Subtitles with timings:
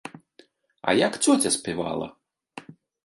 [0.87, 2.09] А як цёця спявала?